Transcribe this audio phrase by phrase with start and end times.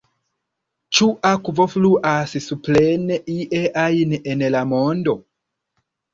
[0.99, 3.05] Ĉu akvo fluas supren
[3.35, 5.17] ie ajn en la mondo?